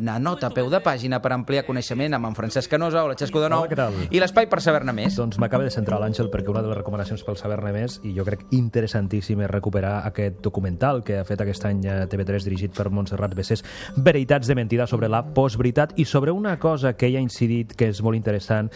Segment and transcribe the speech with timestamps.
[0.00, 3.04] Una nota a peu de pàgina per ampliar coneixement amb en Francesc Canosa.
[3.04, 3.62] O la Xesco de Nou.
[3.62, 5.14] Hola, i l'espai per saber-ne més.
[5.14, 8.24] Doncs m'acaba de centrar l'Àngel perquè una de les recomanacions pel saber-ne més i jo
[8.26, 12.88] crec interessantíssim és recuperar aquest documental que ha fet aquest any eh, TV3 dirigit per
[12.90, 13.62] Montserrat Bessés
[13.94, 15.94] Veritats de mentida sobre la postveritat.
[15.94, 18.72] I sobre una cosa que ella ha incidit que és molt interessant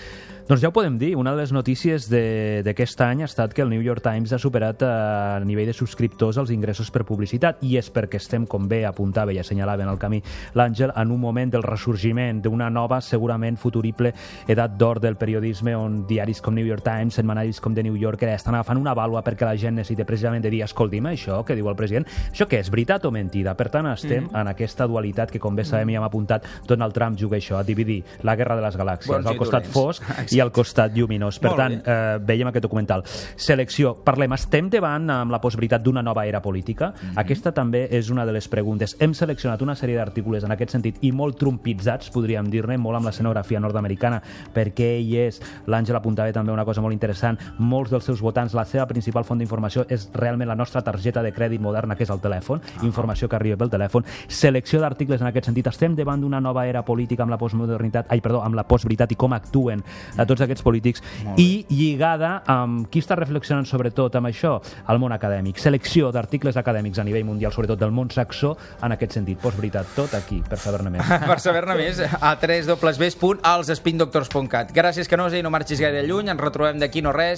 [0.48, 3.60] doncs ja ho podem dir, una de les notícies de- d'aquest any ha estat que
[3.60, 7.58] el New York Times ha superat eh, a nivell de subscriptors els ingressos per publicitat
[7.66, 10.22] i és perquè estem, com bé apuntava i assenyalava en el camí
[10.54, 14.12] l'Àngel, en un moment del ressorgiment d'una nova, segurament futurible
[14.46, 18.28] edat d'or del periodisme on diaris com New York Times, setmanaris com The New Yorker
[18.34, 21.68] estan agafant una vàlua perquè la gent necessita precisament de dir escolti'm això que diu
[21.68, 23.54] el president, això què és, veritat o mentida?
[23.58, 27.18] Per tant, estem en aquesta dualitat que com bé sabem i hem apuntat, Donald Trump
[27.18, 30.00] juga això, a dividir la guerra de les galàxies, Bons al costat dolents.
[30.02, 31.38] fosc i al costat lluminós.
[31.38, 33.04] Per Molt tant, eh, veiem aquest documental.
[33.36, 33.94] Selecció.
[34.04, 36.92] Parlem, estem davant amb la possibilitat d'una nova era política?
[37.16, 38.96] Aquesta també és una de les preguntes.
[39.00, 43.08] Hem seleccionat una sèrie d'articles en aquest sentit i molt trumpitzats, podríem dir-ne, molt amb
[43.08, 44.20] l'escenografia nord-americana,
[44.54, 48.64] perquè ell és, l'Àngel apuntava també una cosa molt interessant, molts dels seus votants, la
[48.68, 52.22] seva principal font d'informació és realment la nostra targeta de crèdit moderna, que és el
[52.22, 55.66] telèfon, informació que arriba pel telèfon, selecció d'articles en aquest sentit.
[55.70, 59.18] Estem davant d'una nova era política amb la postmodernitat, ai, perdó, amb la postveritat i
[59.18, 59.82] com actuen
[60.16, 61.04] a tots aquests polítics
[61.36, 64.56] i lligada amb qui està reflexionant sobretot amb això,
[64.88, 65.60] el món acadèmic.
[65.62, 69.40] Selecció d'articles acadèmics a nivell mundial, sobretot del món saxó, en aquest sentit.
[69.42, 71.04] Postveritat, tot aquí, per saber-ne més.
[71.30, 74.66] per saber-ne més, a www.alsspindoctors.cat.
[74.76, 76.28] Gràcies, Canosa, i no marxis gaire lluny.
[76.32, 77.18] Ens retrobem d'aquí no res